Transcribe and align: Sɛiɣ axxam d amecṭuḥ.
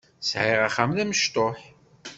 Sɛiɣ 0.29 0.61
axxam 0.67 0.91
d 0.97 0.99
amecṭuḥ. 1.03 1.59